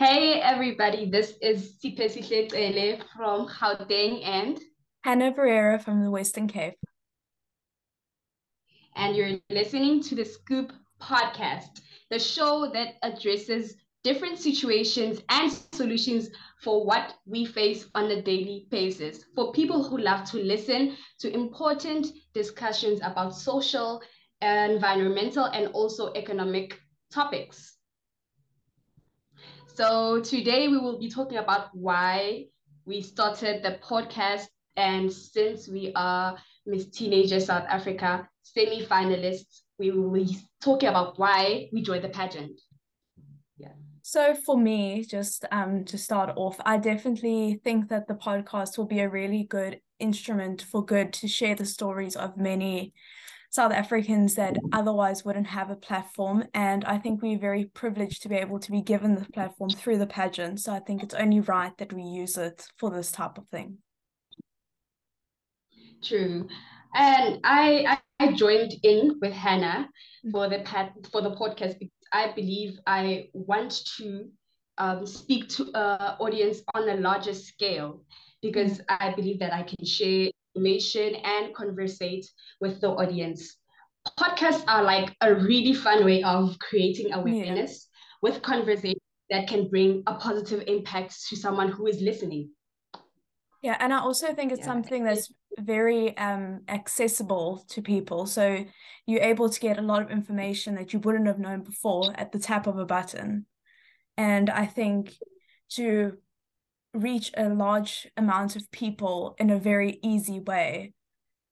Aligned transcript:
Hey 0.00 0.40
everybody, 0.40 1.10
this 1.10 1.34
is 1.42 1.74
Siph'esihle 1.78 2.50
Cele 2.50 3.04
from 3.14 3.46
Gauteng 3.46 4.24
and 4.24 4.58
Hannah 5.04 5.30
Bareira 5.30 5.78
from 5.78 6.02
the 6.02 6.10
Western 6.10 6.48
Cape. 6.48 6.78
And 8.96 9.14
you're 9.14 9.36
listening 9.50 10.02
to 10.04 10.14
the 10.14 10.24
Scoop 10.24 10.72
podcast, 11.02 11.82
the 12.08 12.18
show 12.18 12.70
that 12.72 12.94
addresses 13.02 13.76
different 14.02 14.38
situations 14.38 15.20
and 15.28 15.52
solutions 15.74 16.30
for 16.62 16.86
what 16.86 17.16
we 17.26 17.44
face 17.44 17.86
on 17.94 18.10
a 18.10 18.22
daily 18.22 18.68
basis. 18.70 19.26
For 19.34 19.52
people 19.52 19.84
who 19.86 19.98
love 19.98 20.24
to 20.30 20.38
listen 20.38 20.96
to 21.18 21.30
important 21.30 22.06
discussions 22.32 23.00
about 23.02 23.34
social, 23.34 24.00
environmental, 24.40 25.44
and 25.44 25.66
also 25.74 26.10
economic 26.14 26.80
topics. 27.12 27.79
So 29.80 30.20
today 30.20 30.68
we 30.68 30.76
will 30.76 30.98
be 30.98 31.08
talking 31.08 31.38
about 31.38 31.70
why 31.72 32.48
we 32.84 33.00
started 33.00 33.62
the 33.62 33.78
podcast. 33.82 34.44
And 34.76 35.10
since 35.10 35.68
we 35.68 35.90
are 35.96 36.36
Miss 36.66 36.90
Teenager 36.90 37.40
South 37.40 37.64
Africa 37.66 38.28
semi-finalists, 38.42 39.62
we 39.78 39.90
will 39.90 40.10
be 40.10 40.36
talking 40.62 40.90
about 40.90 41.18
why 41.18 41.70
we 41.72 41.80
joined 41.80 42.04
the 42.04 42.10
pageant. 42.10 42.60
Yeah. 43.56 43.72
So 44.02 44.34
for 44.34 44.58
me, 44.58 45.02
just 45.02 45.46
um 45.50 45.86
to 45.86 45.96
start 45.96 46.34
off, 46.36 46.60
I 46.66 46.76
definitely 46.76 47.58
think 47.64 47.88
that 47.88 48.06
the 48.06 48.16
podcast 48.16 48.76
will 48.76 48.84
be 48.84 49.00
a 49.00 49.08
really 49.08 49.44
good 49.44 49.80
instrument 49.98 50.60
for 50.60 50.84
good 50.84 51.14
to 51.14 51.26
share 51.26 51.54
the 51.54 51.64
stories 51.64 52.16
of 52.16 52.36
many 52.36 52.92
South 53.50 53.72
Africans 53.72 54.36
that 54.36 54.56
otherwise 54.72 55.24
wouldn't 55.24 55.48
have 55.48 55.70
a 55.70 55.76
platform. 55.76 56.44
And 56.54 56.84
I 56.84 56.98
think 56.98 57.20
we're 57.20 57.38
very 57.38 57.64
privileged 57.64 58.22
to 58.22 58.28
be 58.28 58.36
able 58.36 58.60
to 58.60 58.70
be 58.70 58.80
given 58.80 59.16
the 59.16 59.26
platform 59.32 59.70
through 59.70 59.98
the 59.98 60.06
pageant. 60.06 60.60
So 60.60 60.72
I 60.72 60.78
think 60.78 61.02
it's 61.02 61.14
only 61.14 61.40
right 61.40 61.76
that 61.78 61.92
we 61.92 62.02
use 62.02 62.38
it 62.38 62.66
for 62.78 62.90
this 62.90 63.10
type 63.10 63.38
of 63.38 63.48
thing. 63.48 63.78
True. 66.02 66.46
And 66.94 67.40
I 67.44 67.98
I 68.20 68.32
joined 68.32 68.74
in 68.84 69.18
with 69.20 69.32
Hannah 69.32 69.88
mm. 70.24 70.30
for 70.30 70.48
the 70.48 70.64
for 71.10 71.20
the 71.20 71.30
podcast 71.30 71.78
because 71.78 72.08
I 72.12 72.32
believe 72.32 72.78
I 72.86 73.28
want 73.32 73.84
to 73.98 74.28
um, 74.78 75.06
speak 75.06 75.48
to 75.50 75.70
an 75.74 76.16
audience 76.20 76.62
on 76.74 76.88
a 76.88 76.94
larger 76.94 77.34
scale 77.34 78.04
because 78.42 78.78
mm. 78.78 78.84
I 78.88 79.12
believe 79.14 79.40
that 79.40 79.52
I 79.52 79.64
can 79.64 79.84
share 79.84 80.30
information 80.54 81.14
and 81.16 81.54
conversate 81.54 82.26
with 82.60 82.80
the 82.80 82.88
audience. 82.88 83.56
Podcasts 84.18 84.64
are 84.66 84.82
like 84.82 85.14
a 85.20 85.34
really 85.34 85.74
fun 85.74 86.04
way 86.04 86.22
of 86.22 86.58
creating 86.58 87.12
awareness 87.12 87.88
yeah. 88.22 88.30
with 88.30 88.42
conversation 88.42 88.98
that 89.28 89.46
can 89.46 89.68
bring 89.68 90.02
a 90.06 90.14
positive 90.14 90.64
impact 90.66 91.14
to 91.28 91.36
someone 91.36 91.70
who 91.70 91.86
is 91.86 92.00
listening. 92.00 92.50
Yeah, 93.62 93.76
and 93.78 93.92
I 93.92 93.98
also 93.98 94.32
think 94.34 94.52
it's 94.52 94.60
yeah. 94.60 94.66
something 94.66 95.04
that's 95.04 95.30
very 95.58 96.16
um 96.16 96.60
accessible 96.68 97.64
to 97.68 97.82
people. 97.82 98.24
So 98.26 98.64
you're 99.06 99.22
able 99.22 99.50
to 99.50 99.60
get 99.60 99.78
a 99.78 99.82
lot 99.82 100.02
of 100.02 100.10
information 100.10 100.76
that 100.76 100.92
you 100.92 100.98
wouldn't 101.00 101.26
have 101.26 101.38
known 101.38 101.62
before 101.62 102.12
at 102.14 102.32
the 102.32 102.38
tap 102.38 102.66
of 102.66 102.78
a 102.78 102.86
button. 102.86 103.46
And 104.16 104.48
I 104.48 104.66
think 104.66 105.12
to 105.72 106.16
reach 106.92 107.30
a 107.36 107.48
large 107.48 108.08
amount 108.16 108.56
of 108.56 108.70
people 108.70 109.34
in 109.38 109.50
a 109.50 109.58
very 109.58 109.98
easy 110.02 110.40
way 110.40 110.92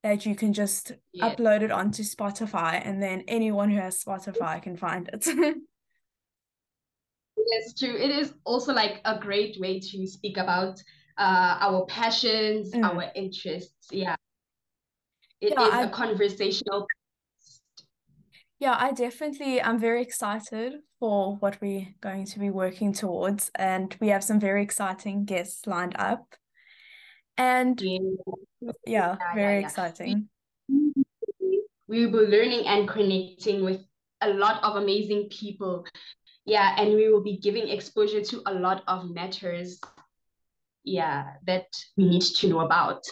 that 0.02 0.26
you 0.26 0.34
can 0.34 0.52
just 0.52 0.92
yeah. 1.12 1.34
upload 1.34 1.62
it 1.62 1.70
onto 1.70 2.02
Spotify 2.02 2.80
and 2.84 3.02
then 3.02 3.24
anyone 3.28 3.70
who 3.70 3.78
has 3.78 4.02
Spotify 4.02 4.62
can 4.62 4.76
find 4.76 5.08
it. 5.12 5.26
It's 7.50 7.78
true. 7.78 7.96
It 7.96 8.10
is 8.10 8.34
also 8.44 8.72
like 8.72 9.00
a 9.04 9.18
great 9.18 9.58
way 9.60 9.80
to 9.80 10.06
speak 10.06 10.36
about 10.36 10.82
uh, 11.16 11.56
our 11.60 11.86
passions, 11.86 12.72
mm. 12.72 12.84
our 12.84 13.10
interests. 13.14 13.88
Yeah. 13.90 14.16
it 15.40 15.54
yeah, 15.56 15.66
is 15.66 15.74
I, 15.74 15.82
a 15.84 15.90
conversational 15.90 16.86
yeah, 18.58 18.76
I 18.78 18.92
definitely 18.92 19.62
I'm 19.62 19.78
very 19.78 20.02
excited 20.02 20.80
for 20.98 21.36
what 21.36 21.60
we're 21.60 21.86
going 22.00 22.24
to 22.26 22.38
be 22.38 22.50
working 22.50 22.92
towards 22.92 23.50
and 23.54 23.94
we 24.00 24.08
have 24.08 24.24
some 24.24 24.40
very 24.40 24.62
exciting 24.62 25.24
guests 25.24 25.66
lined 25.66 25.94
up. 25.98 26.34
And 27.36 27.80
yeah, 27.80 28.72
yeah 28.84 29.16
very 29.34 29.54
yeah, 29.54 29.58
yeah. 29.60 29.66
exciting. 29.66 30.28
We 31.90 32.04
will 32.04 32.26
be 32.26 32.36
learning 32.36 32.66
and 32.66 32.86
connecting 32.86 33.64
with 33.64 33.80
a 34.20 34.28
lot 34.28 34.62
of 34.62 34.76
amazing 34.76 35.30
people. 35.30 35.86
Yeah, 36.44 36.74
and 36.76 36.92
we 36.92 37.10
will 37.10 37.22
be 37.22 37.38
giving 37.38 37.68
exposure 37.68 38.20
to 38.20 38.42
a 38.44 38.52
lot 38.52 38.82
of 38.86 39.08
matters 39.08 39.80
yeah 40.84 41.24
that 41.46 41.66
we 41.96 42.04
need 42.04 42.22
to 42.22 42.48
know 42.48 42.60
about. 42.60 43.04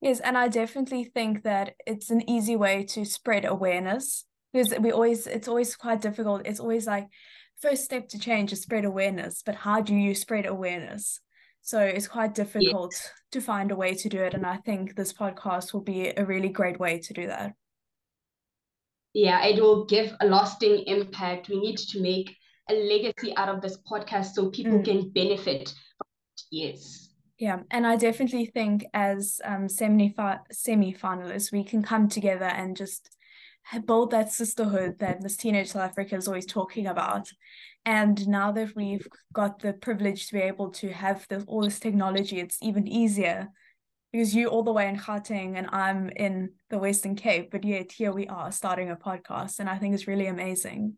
Yes, 0.00 0.20
and 0.20 0.38
I 0.38 0.48
definitely 0.48 1.04
think 1.04 1.42
that 1.42 1.74
it's 1.86 2.08
an 2.08 2.28
easy 2.30 2.56
way 2.56 2.84
to 2.84 3.04
spread 3.04 3.44
awareness 3.44 4.24
because 4.52 4.72
we 4.78 4.92
always 4.92 5.26
it's 5.26 5.48
always 5.48 5.76
quite 5.76 6.00
difficult. 6.00 6.42
It's 6.44 6.60
always 6.60 6.86
like 6.86 7.08
first 7.60 7.84
step 7.84 8.08
to 8.08 8.18
change 8.18 8.52
is 8.52 8.62
spread 8.62 8.84
awareness 8.84 9.42
but 9.44 9.54
how 9.54 9.80
do 9.80 9.94
you 9.94 10.14
spread 10.14 10.46
awareness? 10.46 11.20
So 11.60 11.80
it's 11.80 12.08
quite 12.08 12.34
difficult 12.34 12.92
yes. 12.92 13.10
to 13.32 13.40
find 13.40 13.70
a 13.70 13.76
way 13.76 13.94
to 13.94 14.08
do 14.08 14.22
it 14.22 14.34
and 14.34 14.46
i 14.46 14.56
think 14.56 14.94
this 14.94 15.12
podcast 15.12 15.72
will 15.72 15.82
be 15.82 16.12
a 16.16 16.24
really 16.24 16.48
great 16.48 16.78
way 16.78 16.98
to 17.00 17.12
do 17.12 17.26
that. 17.26 17.52
Yeah 19.12 19.44
it 19.44 19.60
will 19.60 19.84
give 19.84 20.12
a 20.20 20.26
lasting 20.26 20.84
impact. 20.86 21.48
We 21.48 21.60
need 21.60 21.78
to 21.78 22.00
make 22.00 22.34
a 22.70 22.74
legacy 22.74 23.34
out 23.36 23.48
of 23.48 23.60
this 23.60 23.78
podcast 23.90 24.34
so 24.34 24.50
people 24.50 24.78
mm. 24.78 24.84
can 24.84 25.10
benefit 25.10 25.74
yes. 26.50 27.08
Yeah 27.38 27.60
and 27.70 27.86
i 27.86 27.96
definitely 27.96 28.46
think 28.46 28.84
as 28.94 29.40
um 29.44 29.68
semi 29.68 30.14
finalists 30.14 31.52
we 31.52 31.64
can 31.64 31.82
come 31.82 32.08
together 32.08 32.46
and 32.46 32.76
just 32.76 33.16
build 33.84 34.10
that 34.10 34.32
sisterhood 34.32 34.98
that 34.98 35.22
Miss 35.22 35.36
Teenage 35.36 35.68
South 35.68 35.82
Africa 35.82 36.16
is 36.16 36.26
always 36.26 36.46
talking 36.46 36.86
about. 36.86 37.28
And 37.84 38.26
now 38.28 38.52
that 38.52 38.74
we've 38.74 39.06
got 39.32 39.60
the 39.60 39.72
privilege 39.72 40.28
to 40.28 40.34
be 40.34 40.40
able 40.40 40.70
to 40.72 40.92
have 40.92 41.26
this, 41.28 41.44
all 41.46 41.62
this 41.62 41.80
technology, 41.80 42.38
it's 42.40 42.58
even 42.62 42.86
easier 42.86 43.48
because 44.12 44.34
you 44.34 44.48
all 44.48 44.62
the 44.62 44.72
way 44.72 44.88
in 44.88 44.96
Gauteng 44.96 45.56
and 45.56 45.68
I'm 45.70 46.08
in 46.10 46.50
the 46.70 46.78
Western 46.78 47.14
Cape, 47.14 47.50
but 47.50 47.64
yet 47.64 47.92
here 47.92 48.12
we 48.12 48.26
are 48.26 48.50
starting 48.52 48.90
a 48.90 48.96
podcast, 48.96 49.60
and 49.60 49.68
I 49.68 49.78
think 49.78 49.94
it's 49.94 50.08
really 50.08 50.26
amazing. 50.26 50.96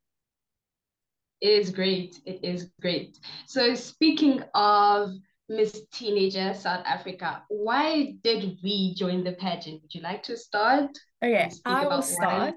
It 1.41 1.49
is 1.49 1.71
great. 1.71 2.21
It 2.27 2.45
is 2.45 2.71
great. 2.81 3.19
So 3.47 3.75
speaking 3.75 4.43
of 4.55 5.13
Miss 5.51 5.83
Teenager 5.93 6.55
South 6.55 6.87
Africa, 6.87 7.43
why 7.49 8.15
did 8.23 8.57
we 8.63 8.95
join 8.95 9.25
the 9.25 9.33
pageant? 9.33 9.83
Would 9.83 9.93
you 9.93 10.01
like 10.01 10.23
to 10.23 10.37
start? 10.37 10.97
Okay, 11.23 11.51
I 11.65 11.89
will 11.89 12.03
start. 12.03 12.55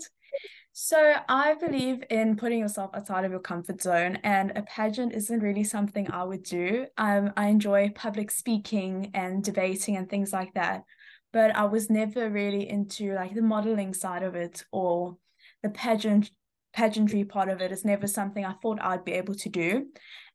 So 0.74 1.16
I 1.28 1.56
believe 1.56 2.04
in 2.12 2.36
putting 2.36 2.60
yourself 2.60 2.92
outside 2.94 3.26
of 3.26 3.32
your 3.32 3.40
comfort 3.40 3.82
zone, 3.82 4.20
and 4.24 4.52
a 4.56 4.62
pageant 4.62 5.14
isn't 5.14 5.40
really 5.40 5.64
something 5.64 6.10
I 6.12 6.24
would 6.24 6.44
do. 6.44 6.86
Um, 7.00 7.34
I 7.36 7.48
enjoy 7.48 7.90
public 7.96 8.30
speaking 8.30 9.10
and 9.16 9.44
debating 9.44 9.98
and 9.98 10.08
things 10.08 10.32
like 10.32 10.54
that, 10.54 10.84
but 11.32 11.56
I 11.56 11.66
was 11.66 11.90
never 11.90 12.30
really 12.30 12.70
into 12.70 13.16
like 13.16 13.34
the 13.34 13.42
modeling 13.42 13.96
side 13.96 14.22
of 14.22 14.36
it 14.36 14.64
or 14.72 15.18
the 15.64 15.70
pageant 15.70 16.30
pageantry 16.74 17.24
part 17.24 17.50
of 17.50 17.62
it 17.62 17.72
is 17.72 17.86
never 17.86 18.08
something 18.08 18.44
I 18.44 18.54
thought 18.54 18.82
I'd 18.82 19.06
be 19.06 19.14
able 19.14 19.36
to 19.36 19.50
do. 19.50 19.88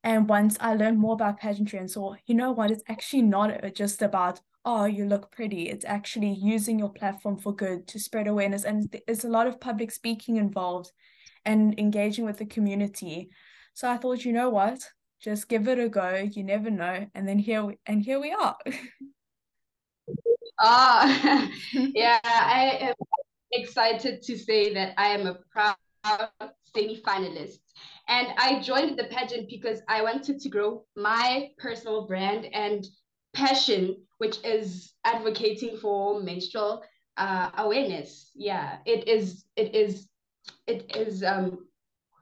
And 0.04 0.28
once 0.28 0.56
I 0.60 0.74
learned 0.74 0.98
more 0.98 1.14
about 1.14 1.38
pageantry 1.38 1.78
and 1.78 1.90
saw, 1.90 2.14
you 2.26 2.34
know 2.34 2.52
what, 2.52 2.70
it's 2.70 2.84
actually 2.88 3.22
not 3.22 3.74
just 3.74 4.02
about 4.02 4.40
oh, 4.64 4.84
you 4.84 5.06
look 5.06 5.32
pretty. 5.32 5.70
It's 5.70 5.86
actually 5.86 6.30
using 6.30 6.78
your 6.78 6.90
platform 6.90 7.38
for 7.38 7.54
good 7.54 7.88
to 7.88 7.98
spread 7.98 8.26
awareness. 8.26 8.64
And 8.64 8.94
there's 9.06 9.24
a 9.24 9.28
lot 9.30 9.46
of 9.46 9.60
public 9.60 9.90
speaking 9.90 10.36
involved 10.36 10.92
and 11.46 11.78
engaging 11.78 12.26
with 12.26 12.36
the 12.36 12.44
community. 12.44 13.30
So 13.72 13.88
I 13.88 13.96
thought, 13.96 14.26
you 14.26 14.32
know 14.32 14.50
what? 14.50 14.78
Just 15.22 15.48
give 15.48 15.68
it 15.68 15.78
a 15.78 15.88
go. 15.88 16.28
You 16.30 16.44
never 16.44 16.70
know. 16.70 17.06
And 17.14 17.26
then 17.26 17.38
here 17.38 17.64
we 17.64 17.78
and 17.86 18.02
here 18.02 18.20
we 18.20 18.32
are. 18.32 18.56
Ah, 20.60 21.48
yeah, 21.72 22.20
I 22.22 22.78
am 22.80 22.94
excited 23.52 24.22
to 24.22 24.36
say 24.36 24.74
that 24.74 24.92
I 24.98 25.08
am 25.08 25.26
a 25.26 25.38
proud 25.50 25.76
semi-finalist. 26.74 27.58
And 28.08 28.28
I 28.38 28.60
joined 28.60 28.98
the 28.98 29.04
pageant 29.04 29.48
because 29.48 29.80
I 29.88 30.02
wanted 30.02 30.40
to 30.40 30.48
grow 30.48 30.84
my 30.96 31.50
personal 31.58 32.06
brand 32.06 32.46
and 32.52 32.86
passion, 33.34 33.96
which 34.18 34.38
is 34.44 34.92
advocating 35.04 35.76
for 35.76 36.20
menstrual 36.20 36.82
uh, 37.16 37.50
awareness. 37.58 38.30
Yeah, 38.34 38.78
it 38.86 39.08
is. 39.08 39.44
It 39.56 39.74
is. 39.74 40.08
It 40.66 40.96
is 40.96 41.22
um, 41.22 41.68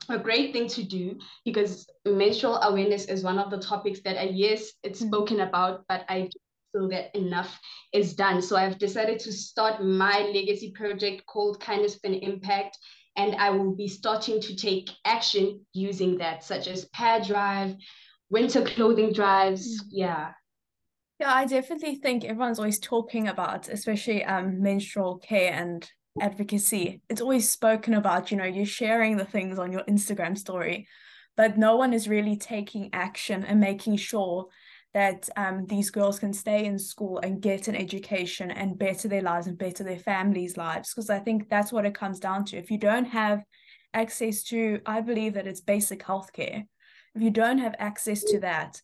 a 0.09 0.19
great 0.19 0.53
thing 0.53 0.69
to 0.69 0.83
do 0.83 1.19
because 1.45 1.89
menstrual 2.05 2.57
awareness 2.63 3.07
is 3.07 3.23
one 3.23 3.39
of 3.39 3.51
the 3.51 3.59
topics 3.59 4.01
that 4.01 4.19
I 4.19 4.25
yes, 4.25 4.73
it's 4.83 5.01
mm-hmm. 5.01 5.09
spoken 5.09 5.41
about, 5.41 5.85
but 5.89 6.05
I 6.09 6.31
feel 6.73 6.89
that 6.89 7.15
enough 7.17 7.59
is 7.93 8.15
done. 8.15 8.43
So 8.43 8.57
I've 8.57 8.79
decided 8.79 9.19
to 9.21 9.33
start 9.33 9.85
my 9.85 10.31
legacy 10.33 10.73
project 10.73 11.27
called 11.27 11.61
Kindness 11.61 11.97
for 11.97 12.09
an 12.09 12.15
Impact. 12.15 12.79
And 13.17 13.35
I 13.37 13.51
will 13.51 13.75
be 13.75 13.89
starting 13.89 14.41
to 14.43 14.57
take 14.57 14.91
action 15.05 15.65
using 15.73 16.19
that, 16.19 16.45
such 16.45 16.69
as 16.69 16.85
pair 16.87 17.21
Drive, 17.21 17.75
winter 18.31 18.63
clothing 18.63 19.13
drives. 19.13 19.83
Mm. 19.83 19.87
Yeah. 19.91 20.31
Yeah, 21.19 21.33
I 21.33 21.47
definitely 21.47 21.97
think 21.97 22.25
everyone's 22.25 22.59
always 22.59 22.79
talking 22.79 23.29
about, 23.29 23.69
especially 23.69 24.23
um 24.25 24.61
menstrual 24.61 25.19
care 25.19 25.53
and 25.53 25.89
advocacy. 26.21 27.01
It's 27.09 27.21
always 27.21 27.49
spoken 27.49 27.95
about, 27.95 28.31
you 28.31 28.37
know, 28.37 28.45
you're 28.45 28.67
sharing 28.67 29.17
the 29.17 29.25
things 29.25 29.59
on 29.59 29.73
your 29.73 29.83
Instagram 29.85 30.37
story, 30.37 30.87
but 31.37 31.57
no 31.57 31.77
one 31.77 31.93
is 31.93 32.09
really 32.09 32.37
taking 32.37 32.91
action 32.93 33.45
and 33.45 33.61
making 33.61 33.97
sure 33.97 34.49
that 34.97 35.29
um, 35.37 35.67
these 35.67 35.91
girls 35.91 36.19
can 36.19 36.33
stay 36.33 36.65
in 36.65 36.79
school 36.79 37.19
and 37.19 37.43
get 37.43 37.69
an 37.69 37.77
education 37.77 38.51
and 38.51 38.79
better 38.79 39.09
their 39.09 39.21
lives 39.21 39.47
and 39.47 39.59
better 39.59 39.85
their 39.85 39.99
families' 39.99 40.57
lives. 40.57 40.95
Because 40.95 41.11
I 41.11 41.19
think 41.19 41.51
that's 41.51 41.71
what 41.71 41.85
it 41.85 41.95
comes 41.95 42.19
down 42.19 42.47
to. 42.47 42.57
If 42.57 42.71
you 42.71 42.79
don't 42.79 43.05
have 43.05 43.43
access 43.93 44.43
to, 44.45 44.81
I 44.87 45.03
believe 45.03 45.35
that 45.35 45.47
it's 45.47 45.61
basic 45.61 46.03
healthcare. 46.03 46.65
If 47.15 47.21
you 47.21 47.29
don't 47.29 47.59
have 47.59 47.75
access 47.79 48.25
to 48.25 48.41
that, 48.41 48.81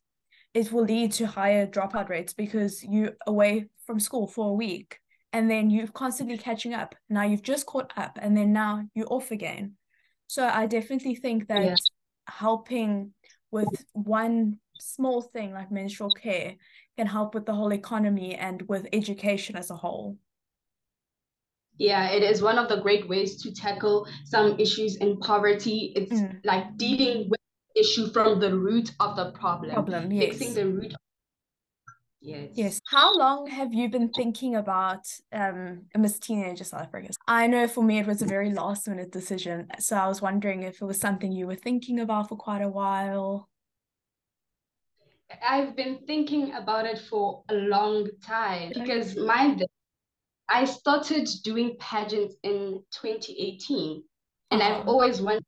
it 0.53 0.70
will 0.70 0.85
lead 0.85 1.12
to 1.12 1.26
higher 1.26 1.67
dropout 1.67 2.11
rates 2.11 2.35
because 2.35 2.85
you're 2.85 3.15
away 3.26 3.70
from 3.87 3.99
school 3.99 4.26
for 4.26 4.50
a 4.50 4.55
week 4.55 4.99
and 5.32 5.50
then 5.50 5.70
you're 5.70 5.87
constantly 5.87 6.37
catching 6.37 6.75
up. 6.75 6.94
Now 7.08 7.23
you've 7.23 7.43
just 7.43 7.65
caught 7.65 7.91
up 7.97 8.19
and 8.20 8.37
then 8.37 8.53
now 8.53 8.85
you're 8.94 9.11
off 9.11 9.31
again. 9.31 9.76
So 10.26 10.47
I 10.47 10.67
definitely 10.67 11.15
think 11.15 11.49
that 11.49 11.65
yeah. 11.65 11.75
helping 12.26 13.15
with 13.50 13.82
one 13.94 14.58
small 14.79 15.23
thing 15.23 15.53
like 15.53 15.71
menstrual 15.71 16.11
care 16.11 16.55
can 16.97 17.07
help 17.07 17.35
with 17.35 17.47
the 17.47 17.55
whole 17.55 17.73
economy 17.73 18.35
and 18.35 18.63
with 18.69 18.87
education 18.93 19.57
as 19.57 19.71
a 19.71 19.77
whole. 19.77 20.17
Yeah, 21.79 22.11
it 22.11 22.23
is 22.23 22.43
one 22.43 22.59
of 22.59 22.69
the 22.69 22.81
great 22.81 23.09
ways 23.09 23.43
to 23.43 23.53
tackle 23.53 24.07
some 24.25 24.59
issues 24.59 24.97
in 24.97 25.19
poverty. 25.19 25.93
It's 25.97 26.13
mm. 26.13 26.39
like 26.45 26.77
dealing 26.77 27.31
with 27.31 27.41
the 27.75 27.81
issue 27.81 28.13
from 28.13 28.41
the 28.41 28.57
root 28.57 28.93
of 29.01 29.17
the 29.17 29.33
problem. 29.33 29.73
Problem, 29.73 30.13
yes. 30.13 30.37
Fixing 30.37 30.55
the 30.55 30.67
root 30.67 30.95
Yes. 32.23 32.51
Yes. 32.55 32.81
How 32.89 33.17
long 33.19 33.49
have 33.49 33.75
you 33.75 33.89
been 33.89 34.09
thinking 34.11 34.55
about 34.55 35.09
um 35.33 35.87
Miss 35.97 36.21
Teenager 36.21 36.63
South 36.63 36.83
Africa? 36.83 37.09
I 37.27 37.49
know 37.49 37.67
for 37.67 37.83
me 37.83 37.99
it 37.99 38.07
was 38.07 38.23
a 38.23 38.27
very 38.27 38.53
last 38.53 38.87
minute 38.87 39.11
decision. 39.11 39.67
So 39.81 39.97
I 39.97 40.07
was 40.07 40.23
wondering 40.23 40.63
if 40.63 40.81
it 40.81 40.85
was 40.85 41.01
something 41.01 41.33
you 41.33 41.49
were 41.49 41.57
thinking 41.57 41.99
about 41.99 42.29
for 42.29 42.37
quite 42.37 42.63
a 42.63 42.69
while. 42.69 43.49
I've 45.46 45.76
been 45.76 45.99
thinking 46.06 46.55
about 46.55 46.87
it 46.87 46.99
for 46.99 47.43
a 47.49 47.55
long 47.55 48.08
time 48.25 48.73
because 48.75 49.17
mind 49.17 49.64
I 50.49 50.64
started 50.64 51.29
doing 51.44 51.76
pageants 51.79 52.34
in 52.43 52.82
2018 52.93 54.02
and 54.50 54.62
I've 54.62 54.87
always 54.87 55.20
wanted 55.20 55.44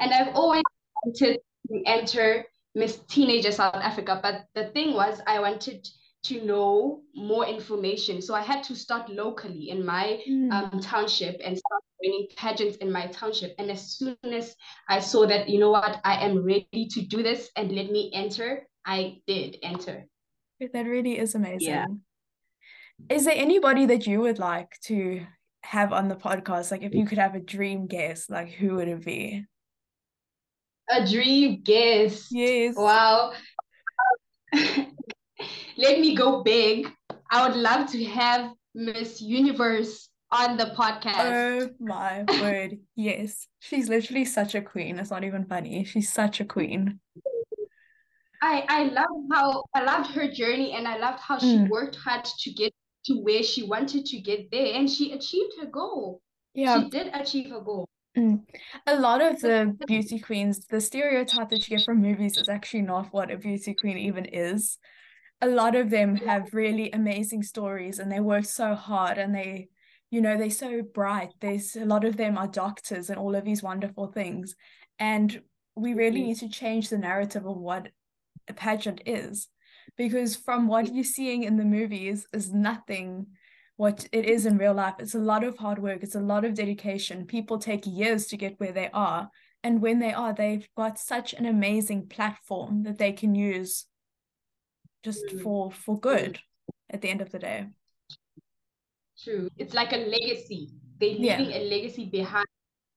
and 0.00 0.12
I've 0.12 0.34
always 0.34 0.62
wanted 1.04 1.38
to 1.68 1.82
enter 1.86 2.44
Miss 2.74 3.00
Teenager 3.08 3.52
South 3.52 3.76
Africa 3.76 4.18
but 4.22 4.46
the 4.54 4.70
thing 4.72 4.94
was 4.94 5.20
I 5.26 5.40
wanted 5.40 5.88
to 6.24 6.44
know 6.44 7.02
more 7.14 7.46
information 7.46 8.20
so 8.20 8.34
I 8.34 8.42
had 8.42 8.64
to 8.64 8.74
start 8.74 9.08
locally 9.08 9.70
in 9.70 9.84
my 9.86 10.20
mm. 10.28 10.52
um, 10.52 10.80
township 10.80 11.40
and 11.44 11.56
start 11.56 11.82
winning 12.02 12.26
pageants 12.36 12.76
in 12.78 12.90
my 12.90 13.06
township 13.06 13.54
and 13.58 13.70
as 13.70 13.96
soon 13.96 14.16
as 14.24 14.56
I 14.88 14.98
saw 14.98 15.26
that 15.26 15.48
you 15.48 15.60
know 15.60 15.70
what 15.70 16.00
I 16.04 16.24
am 16.24 16.44
ready 16.44 16.88
to 16.90 17.02
do 17.02 17.22
this 17.22 17.50
and 17.56 17.70
let 17.70 17.90
me 17.90 18.10
enter 18.12 18.66
I 18.88 19.20
did 19.26 19.58
enter. 19.62 20.06
That 20.72 20.86
really 20.86 21.18
is 21.18 21.34
amazing. 21.34 21.68
Yeah. 21.68 21.86
Is 23.10 23.26
there 23.26 23.34
anybody 23.36 23.84
that 23.86 24.06
you 24.06 24.20
would 24.20 24.38
like 24.38 24.80
to 24.84 25.26
have 25.62 25.92
on 25.92 26.08
the 26.08 26.16
podcast? 26.16 26.70
Like, 26.70 26.82
if 26.82 26.94
you 26.94 27.04
could 27.04 27.18
have 27.18 27.34
a 27.34 27.40
dream 27.40 27.86
guest, 27.86 28.30
like, 28.30 28.48
who 28.48 28.76
would 28.76 28.88
it 28.88 29.04
be? 29.04 29.44
A 30.90 31.06
dream 31.06 31.60
guest. 31.62 32.28
Yes. 32.30 32.76
Wow. 32.76 33.34
Let 34.54 36.00
me 36.00 36.16
go 36.16 36.42
big. 36.42 36.90
I 37.30 37.46
would 37.46 37.58
love 37.58 37.92
to 37.92 38.02
have 38.06 38.52
Miss 38.74 39.20
Universe 39.20 40.08
on 40.32 40.56
the 40.56 40.72
podcast. 40.76 41.66
Oh 41.66 41.70
my 41.78 42.24
word. 42.40 42.78
Yes. 42.96 43.46
She's 43.60 43.90
literally 43.90 44.24
such 44.24 44.54
a 44.54 44.62
queen. 44.62 44.98
It's 44.98 45.10
not 45.10 45.24
even 45.24 45.44
funny. 45.44 45.84
She's 45.84 46.10
such 46.10 46.40
a 46.40 46.46
queen. 46.46 47.00
I 48.42 48.64
I 48.68 48.82
love 48.84 49.06
how 49.32 49.64
I 49.74 49.82
loved 49.82 50.10
her 50.12 50.28
journey 50.30 50.72
and 50.72 50.86
I 50.86 50.98
loved 50.98 51.20
how 51.20 51.38
she 51.38 51.58
mm. 51.58 51.68
worked 51.68 51.96
hard 51.96 52.24
to 52.24 52.52
get 52.52 52.72
to 53.06 53.14
where 53.14 53.42
she 53.42 53.64
wanted 53.64 54.06
to 54.06 54.20
get 54.20 54.50
there 54.50 54.74
and 54.74 54.88
she 54.88 55.12
achieved 55.12 55.52
her 55.60 55.66
goal. 55.66 56.20
Yeah. 56.54 56.82
She 56.82 56.90
did 56.90 57.10
achieve 57.14 57.50
her 57.50 57.60
goal. 57.60 57.88
Mm. 58.16 58.44
A 58.86 58.98
lot 58.98 59.22
of 59.22 59.40
the 59.40 59.76
beauty 59.86 60.18
queens, 60.18 60.66
the 60.66 60.80
stereotype 60.80 61.50
that 61.50 61.68
you 61.68 61.76
get 61.76 61.84
from 61.84 62.02
movies 62.02 62.36
is 62.36 62.48
actually 62.48 62.82
not 62.82 63.12
what 63.12 63.30
a 63.30 63.36
beauty 63.36 63.74
queen 63.74 63.98
even 63.98 64.24
is. 64.24 64.78
A 65.40 65.46
lot 65.46 65.76
of 65.76 65.90
them 65.90 66.16
have 66.16 66.52
really 66.52 66.90
amazing 66.90 67.44
stories 67.44 67.98
and 67.98 68.10
they 68.10 68.18
work 68.18 68.44
so 68.44 68.74
hard 68.74 69.18
and 69.18 69.34
they, 69.34 69.68
you 70.10 70.20
know, 70.20 70.36
they're 70.36 70.50
so 70.50 70.82
bright. 70.82 71.32
There's 71.40 71.76
a 71.76 71.84
lot 71.84 72.04
of 72.04 72.16
them 72.16 72.36
are 72.36 72.48
doctors 72.48 73.08
and 73.08 73.18
all 73.18 73.36
of 73.36 73.44
these 73.44 73.62
wonderful 73.62 74.08
things. 74.08 74.56
And 74.98 75.40
we 75.76 75.94
really 75.94 76.18
mm-hmm. 76.18 76.28
need 76.28 76.38
to 76.38 76.48
change 76.48 76.88
the 76.88 76.98
narrative 76.98 77.46
of 77.46 77.56
what 77.56 77.88
a 78.48 78.52
pageant 78.52 79.02
is. 79.06 79.48
Because 79.96 80.36
from 80.36 80.68
what 80.68 80.94
you're 80.94 81.04
seeing 81.04 81.44
in 81.44 81.56
the 81.56 81.64
movies 81.64 82.26
is 82.32 82.52
nothing 82.52 83.26
what 83.76 84.06
it 84.12 84.24
is 84.24 84.44
in 84.44 84.58
real 84.58 84.74
life. 84.74 84.94
It's 84.98 85.14
a 85.14 85.20
lot 85.20 85.44
of 85.44 85.56
hard 85.56 85.78
work. 85.78 86.02
It's 86.02 86.14
a 86.14 86.20
lot 86.20 86.44
of 86.44 86.54
dedication. 86.54 87.26
People 87.26 87.58
take 87.58 87.86
years 87.86 88.26
to 88.26 88.36
get 88.36 88.58
where 88.58 88.72
they 88.72 88.90
are. 88.92 89.30
And 89.62 89.80
when 89.80 89.98
they 89.98 90.12
are 90.12 90.32
they've 90.32 90.68
got 90.76 90.98
such 90.98 91.32
an 91.32 91.46
amazing 91.46 92.08
platform 92.08 92.82
that 92.84 92.98
they 92.98 93.12
can 93.12 93.34
use 93.34 93.86
just 95.04 95.26
mm. 95.26 95.42
for 95.42 95.70
for 95.70 95.98
good 95.98 96.38
at 96.90 97.02
the 97.02 97.08
end 97.08 97.20
of 97.20 97.30
the 97.30 97.38
day. 97.38 97.66
True. 99.22 99.48
It's 99.56 99.74
like 99.74 99.92
a 99.92 99.96
legacy. 99.96 100.70
They're 101.00 101.10
leaving 101.10 101.50
yeah. 101.50 101.58
a 101.58 101.62
legacy 101.68 102.06
behind 102.06 102.46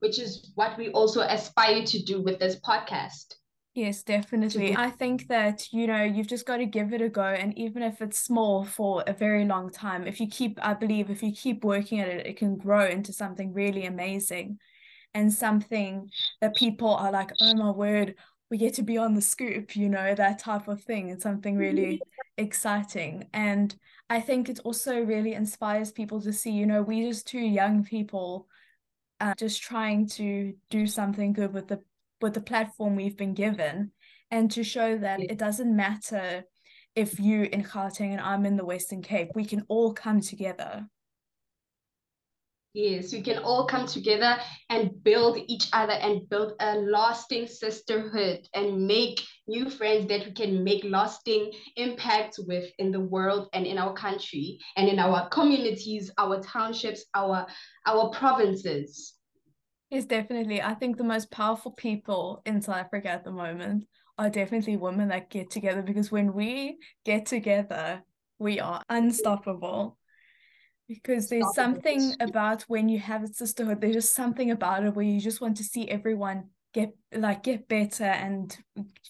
which 0.01 0.19
is 0.19 0.51
what 0.55 0.77
we 0.77 0.89
also 0.89 1.21
aspire 1.21 1.83
to 1.85 2.01
do 2.01 2.21
with 2.21 2.39
this 2.39 2.59
podcast 2.59 3.35
Yes, 3.73 4.03
definitely. 4.03 4.75
I 4.75 4.89
think 4.89 5.27
that, 5.29 5.71
you 5.71 5.87
know, 5.87 6.03
you've 6.03 6.27
just 6.27 6.45
got 6.45 6.57
to 6.57 6.65
give 6.65 6.91
it 6.91 7.01
a 7.01 7.07
go. 7.07 7.23
And 7.23 7.57
even 7.57 7.83
if 7.83 8.01
it's 8.01 8.19
small 8.19 8.65
for 8.65 9.01
a 9.07 9.13
very 9.13 9.45
long 9.45 9.69
time, 9.69 10.05
if 10.05 10.19
you 10.19 10.27
keep, 10.27 10.59
I 10.61 10.73
believe, 10.73 11.09
if 11.09 11.23
you 11.23 11.31
keep 11.31 11.63
working 11.63 12.01
at 12.01 12.09
it, 12.09 12.27
it 12.27 12.37
can 12.37 12.57
grow 12.57 12.85
into 12.85 13.13
something 13.13 13.53
really 13.53 13.85
amazing 13.85 14.59
and 15.13 15.31
something 15.31 16.09
that 16.41 16.55
people 16.55 16.89
are 16.89 17.13
like, 17.13 17.31
oh 17.39 17.53
my 17.53 17.71
word, 17.71 18.15
we 18.49 18.57
get 18.57 18.73
to 18.73 18.83
be 18.83 18.97
on 18.97 19.13
the 19.13 19.21
scoop, 19.21 19.73
you 19.77 19.87
know, 19.87 20.15
that 20.15 20.39
type 20.39 20.67
of 20.67 20.83
thing. 20.83 21.07
It's 21.07 21.23
something 21.23 21.55
really 21.55 22.01
exciting. 22.37 23.29
And 23.33 23.73
I 24.09 24.19
think 24.19 24.49
it 24.49 24.59
also 24.65 24.99
really 24.99 25.33
inspires 25.33 25.93
people 25.93 26.19
to 26.23 26.33
see, 26.33 26.51
you 26.51 26.65
know, 26.65 26.81
we 26.81 27.07
just 27.07 27.25
two 27.25 27.39
young 27.39 27.85
people 27.85 28.47
uh, 29.21 29.33
just 29.37 29.61
trying 29.61 30.09
to 30.09 30.53
do 30.69 30.87
something 30.87 31.31
good 31.31 31.53
with 31.53 31.69
the 31.69 31.79
with 32.21 32.33
the 32.33 32.41
platform 32.41 32.95
we've 32.95 33.17
been 33.17 33.33
given 33.33 33.91
and 34.29 34.49
to 34.51 34.63
show 34.63 34.97
that 34.97 35.19
yeah. 35.19 35.27
it 35.29 35.37
doesn't 35.37 35.75
matter 35.75 36.43
if 36.95 37.19
you 37.19 37.43
in 37.43 37.63
Gauteng 37.63 38.11
and 38.11 38.21
I'm 38.21 38.45
in 38.45 38.57
the 38.57 38.65
Western 38.65 39.01
Cape, 39.01 39.29
we 39.35 39.45
can 39.45 39.63
all 39.67 39.93
come 39.93 40.21
together. 40.21 40.87
Yes, 42.73 43.11
we 43.11 43.21
can 43.21 43.39
all 43.39 43.67
come 43.67 43.85
together 43.85 44.37
and 44.69 45.03
build 45.03 45.37
each 45.47 45.67
other 45.73 45.91
and 45.91 46.29
build 46.29 46.53
a 46.61 46.75
lasting 46.77 47.47
sisterhood 47.47 48.47
and 48.53 48.87
make 48.87 49.21
new 49.45 49.69
friends 49.69 50.07
that 50.07 50.25
we 50.25 50.31
can 50.31 50.63
make 50.63 50.85
lasting 50.85 51.51
impact 51.75 52.39
with 52.47 52.71
in 52.79 52.91
the 52.91 52.99
world 53.01 53.49
and 53.51 53.65
in 53.65 53.77
our 53.77 53.93
country 53.93 54.57
and 54.77 54.87
in 54.87 54.99
our 54.99 55.27
communities, 55.29 56.11
our 56.17 56.41
townships, 56.41 57.03
our 57.13 57.45
our 57.85 58.09
provinces. 58.11 59.15
Yes, 59.91 60.05
definitely. 60.05 60.61
I 60.61 60.73
think 60.73 60.95
the 60.95 61.03
most 61.03 61.29
powerful 61.31 61.71
people 61.71 62.41
in 62.45 62.61
South 62.61 62.77
Africa 62.77 63.09
at 63.09 63.25
the 63.25 63.31
moment 63.31 63.87
are 64.17 64.29
definitely 64.29 64.77
women 64.77 65.09
that 65.09 65.29
get 65.29 65.49
together 65.49 65.81
because 65.81 66.09
when 66.09 66.33
we 66.33 66.77
get 67.03 67.25
together, 67.25 68.01
we 68.39 68.61
are 68.61 68.81
unstoppable. 68.87 69.97
Because 70.87 71.27
there's 71.27 71.53
something 71.53 72.15
about 72.21 72.63
when 72.63 72.87
you 72.87 72.99
have 72.99 73.23
a 73.23 73.27
sisterhood, 73.27 73.81
there's 73.81 73.95
just 73.95 74.15
something 74.15 74.51
about 74.51 74.85
it 74.85 74.95
where 74.95 75.05
you 75.05 75.19
just 75.19 75.41
want 75.41 75.57
to 75.57 75.63
see 75.63 75.89
everyone 75.89 76.45
get 76.73 76.95
like 77.13 77.43
get 77.43 77.67
better 77.67 78.05
and 78.05 78.57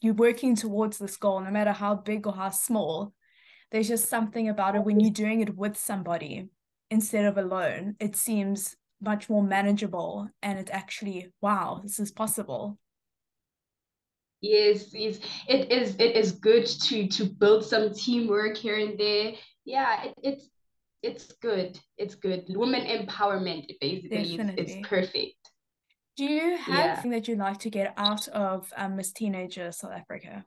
you're 0.01 0.15
working 0.15 0.55
towards 0.55 0.97
this 0.97 1.15
goal, 1.15 1.41
no 1.41 1.51
matter 1.51 1.71
how 1.71 1.93
big 1.93 2.25
or 2.25 2.33
how 2.33 2.49
small. 2.49 3.13
There's 3.69 3.87
just 3.87 4.09
something 4.09 4.49
about 4.49 4.75
it 4.75 4.83
when 4.83 4.99
you're 4.99 5.11
doing 5.11 5.41
it 5.41 5.55
with 5.55 5.77
somebody 5.77 6.49
instead 6.89 7.25
of 7.25 7.37
alone. 7.37 7.95
It 7.99 8.15
seems 8.15 8.75
much 9.01 9.29
more 9.29 9.43
manageable 9.43 10.29
and 10.41 10.59
it's 10.59 10.71
actually 10.71 11.31
wow 11.41 11.79
this 11.83 11.99
is 11.99 12.11
possible. 12.11 12.77
Yes 14.41 14.93
yes. 14.93 15.19
It 15.47 15.71
is 15.71 15.95
it 15.99 16.15
is 16.15 16.31
good 16.33 16.65
to 16.65 17.07
to 17.07 17.25
build 17.25 17.65
some 17.65 17.93
teamwork 17.93 18.57
here 18.57 18.77
and 18.77 18.99
there. 18.99 19.33
Yeah 19.65 20.05
it, 20.05 20.15
it's 20.23 20.49
it's 21.03 21.33
good. 21.41 21.79
It's 21.97 22.15
good. 22.15 22.45
Women 22.49 22.85
empowerment 22.85 23.65
basically 23.81 24.35
is, 24.35 24.51
it's 24.57 24.87
perfect. 24.87 25.35
Do 26.17 26.25
you 26.25 26.57
have 26.57 26.85
yeah. 26.85 26.91
anything 26.93 27.11
that 27.11 27.27
you'd 27.27 27.39
like 27.39 27.59
to 27.59 27.69
get 27.69 27.93
out 27.97 28.27
of 28.27 28.71
um, 28.77 28.97
miss 28.97 29.11
teenager 29.11 29.71
south 29.71 29.93
africa? 29.93 30.45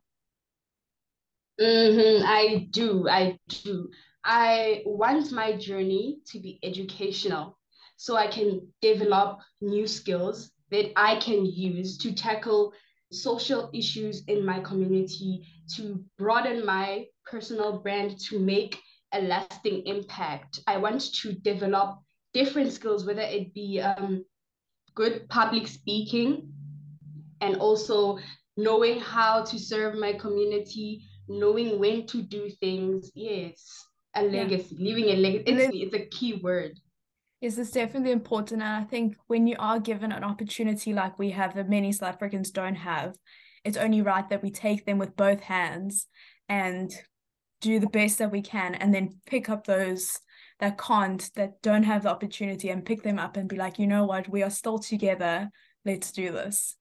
Mm-hmm, 1.61 2.25
I 2.27 2.67
do. 2.71 3.09
I 3.09 3.39
do. 3.49 3.89
I 4.25 4.83
want 4.87 5.33
my 5.33 5.57
journey 5.57 6.19
to 6.29 6.41
be 6.41 6.59
educational 6.63 7.59
so 8.05 8.17
I 8.17 8.27
can 8.27 8.61
develop 8.83 9.41
new 9.63 9.87
skills 9.87 10.51
that 10.71 10.93
I 10.95 11.17
can 11.21 11.47
use 11.47 11.97
to 11.99 12.13
tackle 12.13 12.75
social 13.11 13.71
issues 13.73 14.25
in 14.27 14.45
my 14.45 14.61
community, 14.61 15.47
to 15.77 16.05
broaden 16.19 16.67
my 16.67 17.07
personal 17.25 17.79
brand, 17.79 18.21
to 18.29 18.39
make 18.39 18.79
a 19.15 19.23
lasting 19.23 19.87
impact. 19.87 20.61
I 20.67 20.77
want 20.77 21.15
to 21.23 21.33
develop 21.33 21.99
different 22.35 22.75
skills, 22.75 23.07
whether 23.07 23.23
it 23.23 23.55
be 23.55 23.81
um, 23.81 24.27
good 24.95 25.27
public 25.31 25.67
speaking 25.67 26.53
and 27.41 27.57
also 27.57 28.19
knowing 28.59 29.01
how 29.01 29.45
to 29.45 29.59
serve 29.59 29.95
my 29.95 30.13
community, 30.13 31.07
knowing 31.27 31.79
when 31.79 32.07
to 32.09 32.21
do 32.21 32.51
things. 32.61 33.11
Yes, 33.15 33.65
a 34.15 34.23
legacy, 34.25 34.77
yeah. 34.77 34.85
leaving 34.85 35.09
a 35.09 35.17
legacy. 35.17 35.81
It's, 35.81 35.95
it's 35.95 35.95
a 35.95 36.07
key 36.15 36.35
word. 36.43 36.79
Yes, 37.45 37.59
it's 37.59 37.73
definitely 37.73 38.11
important. 38.11 38.63
And 38.63 38.73
I 38.73 38.85
think 38.85 39.17
when 39.27 39.47
you 39.47 39.55
are 39.59 39.79
given 39.79 40.13
an 40.13 40.25
opportunity 40.25 40.95
like 40.95 41.19
we 41.19 41.33
have 41.33 41.55
that 41.57 41.69
many 41.69 41.93
South 41.93 42.15
Africans 42.15 42.51
don't 42.51 42.75
have, 42.75 43.17
it's 43.67 43.77
only 43.77 44.01
right 44.01 44.27
that 44.31 44.43
we 44.43 44.51
take 44.51 44.87
them 44.87 44.97
with 44.97 45.15
both 45.15 45.41
hands 45.41 46.07
and 46.49 46.91
do 47.61 47.79
the 47.79 47.87
best 47.87 48.17
that 48.17 48.33
we 48.33 48.41
can 48.41 48.75
and 48.75 48.95
then 48.95 49.21
pick 49.27 49.51
up 49.51 49.67
those 49.67 50.21
that 50.59 50.79
can't, 50.79 51.31
that 51.35 51.61
don't 51.61 51.83
have 51.83 52.05
the 52.05 52.09
opportunity 52.09 52.71
and 52.71 52.87
pick 52.87 53.03
them 53.03 53.19
up 53.19 53.37
and 53.37 53.47
be 53.47 53.57
like, 53.57 53.79
you 53.79 53.87
know 53.87 54.07
what, 54.07 54.27
we 54.27 54.43
are 54.43 54.49
still 54.49 54.79
together. 54.79 55.51
Let's 55.85 56.13
do 56.13 56.33
this. 56.33 56.77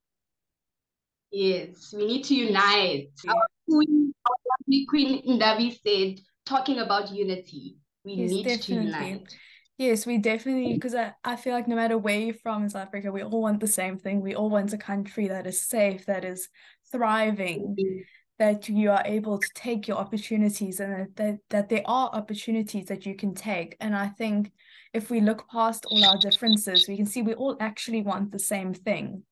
Yes, 1.29 1.93
we 1.93 2.07
need 2.07 2.23
to 2.23 2.35
unite. 2.35 3.09
Yeah. 3.25 3.33
Our 3.33 3.47
queen, 3.69 4.13
our 4.25 4.85
Queen 4.87 5.21
Ndavi 5.27 5.77
said, 5.85 6.23
talking 6.45 6.79
about 6.79 7.11
unity, 7.11 7.75
we 8.05 8.13
yes, 8.13 8.29
need 8.29 8.43
definitely. 8.45 8.75
to 8.75 8.81
unite. 8.81 9.35
Yes, 9.77 10.05
we 10.05 10.19
definitely, 10.19 10.75
because 10.75 10.93
I, 10.93 11.13
I 11.23 11.35
feel 11.35 11.53
like 11.53 11.67
no 11.67 11.75
matter 11.75 11.97
where 11.97 12.19
you're 12.19 12.35
from 12.35 12.63
in 12.63 12.69
South 12.69 12.87
Africa, 12.87 13.11
we 13.11 13.23
all 13.23 13.41
want 13.41 13.59
the 13.59 13.67
same 13.67 13.97
thing. 13.97 14.21
We 14.21 14.35
all 14.35 14.49
want 14.49 14.71
a 14.71 14.77
country 14.77 15.27
that 15.29 15.47
is 15.47 15.61
safe, 15.61 16.05
that 16.05 16.23
is 16.23 16.47
thriving, 16.91 17.75
mm-hmm. 17.79 18.01
that 18.37 18.69
you 18.69 18.91
are 18.91 19.01
able 19.03 19.39
to 19.39 19.47
take 19.55 19.87
your 19.87 19.97
opportunities 19.97 20.79
and 20.79 20.93
that, 20.93 21.15
that, 21.15 21.39
that 21.49 21.69
there 21.69 21.81
are 21.85 22.11
opportunities 22.13 22.85
that 22.85 23.05
you 23.05 23.15
can 23.15 23.33
take. 23.33 23.75
And 23.81 23.95
I 23.95 24.09
think 24.09 24.51
if 24.93 25.09
we 25.09 25.21
look 25.21 25.49
past 25.49 25.87
all 25.87 26.05
our 26.05 26.19
differences, 26.19 26.87
we 26.87 26.95
can 26.95 27.07
see 27.07 27.23
we 27.23 27.33
all 27.33 27.57
actually 27.59 28.03
want 28.03 28.31
the 28.31 28.39
same 28.39 28.75
thing. 28.75 29.23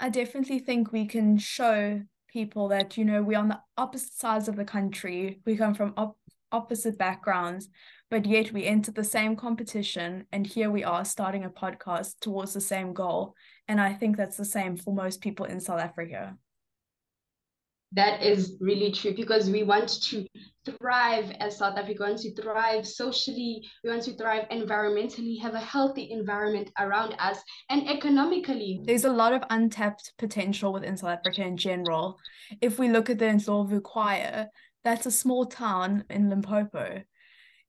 I 0.00 0.08
definitely 0.08 0.60
think 0.60 0.92
we 0.92 1.04
can 1.04 1.36
show 1.36 2.00
people 2.28 2.68
that, 2.68 2.96
you 2.96 3.04
know, 3.04 3.22
we're 3.22 3.38
on 3.38 3.48
the 3.48 3.60
opposite 3.76 4.14
sides 4.14 4.48
of 4.48 4.56
the 4.56 4.64
country, 4.64 5.40
we 5.44 5.56
come 5.56 5.74
from 5.74 5.92
op- 5.98 6.16
opposite 6.52 6.98
backgrounds, 6.98 7.68
but 8.10 8.26
yet 8.26 8.52
we 8.52 8.64
enter 8.64 8.90
the 8.90 9.04
same 9.04 9.36
competition 9.36 10.26
and 10.32 10.46
here 10.46 10.70
we 10.70 10.82
are 10.84 11.04
starting 11.04 11.44
a 11.44 11.50
podcast 11.50 12.18
towards 12.20 12.52
the 12.52 12.60
same 12.60 12.92
goal 12.92 13.34
and 13.68 13.80
i 13.80 13.92
think 13.92 14.16
that's 14.16 14.36
the 14.36 14.44
same 14.44 14.76
for 14.76 14.92
most 14.92 15.20
people 15.20 15.46
in 15.46 15.60
south 15.60 15.80
africa 15.80 16.36
that 17.92 18.22
is 18.22 18.56
really 18.60 18.92
true 18.92 19.14
because 19.16 19.50
we 19.50 19.64
want 19.64 19.88
to 20.02 20.24
thrive 20.78 21.32
as 21.40 21.58
South 21.58 21.76
Africa, 21.76 22.04
we 22.04 22.10
want 22.10 22.20
to 22.20 22.34
thrive 22.34 22.86
socially, 22.86 23.64
we 23.82 23.90
want 23.90 24.02
to 24.04 24.14
thrive 24.14 24.44
environmentally, 24.52 25.40
have 25.40 25.54
a 25.54 25.60
healthy 25.60 26.08
environment 26.12 26.70
around 26.78 27.16
us, 27.18 27.38
and 27.68 27.88
economically. 27.88 28.80
There's 28.84 29.06
a 29.06 29.12
lot 29.12 29.32
of 29.32 29.42
untapped 29.50 30.12
potential 30.18 30.72
within 30.72 30.96
South 30.96 31.18
Africa 31.18 31.42
in 31.42 31.56
general. 31.56 32.16
If 32.60 32.78
we 32.78 32.88
look 32.88 33.10
at 33.10 33.18
the 33.18 33.24
Ndlovu 33.24 33.82
Choir, 33.82 34.48
that's 34.84 35.06
a 35.06 35.10
small 35.10 35.46
town 35.46 36.04
in 36.10 36.30
Limpopo 36.30 37.02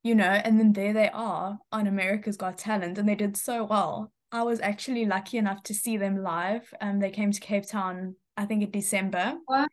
you 0.03 0.15
know, 0.15 0.23
and 0.25 0.59
then 0.59 0.73
there 0.73 0.93
they 0.93 1.09
are 1.09 1.59
on 1.71 1.87
America's 1.87 2.37
Got 2.37 2.57
Talent, 2.57 2.97
and 2.97 3.07
they 3.07 3.15
did 3.15 3.37
so 3.37 3.65
well. 3.65 4.11
I 4.31 4.43
was 4.43 4.59
actually 4.59 5.05
lucky 5.05 5.37
enough 5.37 5.61
to 5.63 5.73
see 5.73 5.97
them 5.97 6.23
live. 6.23 6.73
Um, 6.81 6.99
they 6.99 7.11
came 7.11 7.31
to 7.31 7.39
Cape 7.39 7.67
Town, 7.67 8.15
I 8.37 8.45
think 8.45 8.63
in 8.63 8.71
December. 8.71 9.35
Wow. 9.47 9.67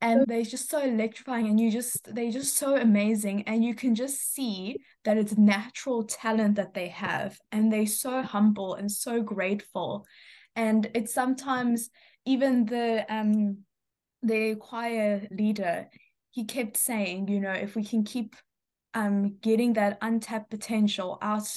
And 0.00 0.26
they're 0.26 0.42
just 0.42 0.70
so 0.70 0.80
electrifying, 0.80 1.46
and 1.46 1.58
you 1.58 1.70
just 1.70 2.14
they're 2.14 2.30
just 2.30 2.56
so 2.56 2.76
amazing, 2.76 3.42
and 3.42 3.64
you 3.64 3.74
can 3.74 3.94
just 3.94 4.32
see 4.34 4.76
that 5.04 5.16
it's 5.16 5.36
natural 5.36 6.04
talent 6.04 6.56
that 6.56 6.74
they 6.74 6.88
have, 6.88 7.38
and 7.52 7.72
they're 7.72 7.86
so 7.86 8.22
humble 8.22 8.74
and 8.74 8.90
so 8.90 9.22
grateful, 9.22 10.06
and 10.56 10.90
it's 10.94 11.14
sometimes 11.14 11.90
even 12.26 12.66
the 12.66 13.04
um 13.08 13.58
the 14.22 14.56
choir 14.56 15.26
leader 15.30 15.88
he 16.34 16.44
kept 16.44 16.76
saying, 16.76 17.28
you 17.28 17.38
know, 17.38 17.52
if 17.52 17.76
we 17.76 17.84
can 17.84 18.02
keep 18.02 18.34
um, 18.92 19.36
getting 19.40 19.74
that 19.74 19.98
untapped 20.02 20.50
potential 20.50 21.16
out 21.22 21.48